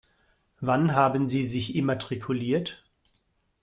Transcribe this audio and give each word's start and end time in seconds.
Wann 0.61 0.95
haben 0.95 1.29
Sie 1.29 1.45
sich 1.45 1.75
immatrikuliert? 1.75 2.83